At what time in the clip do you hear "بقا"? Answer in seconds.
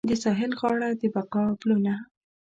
1.15-1.43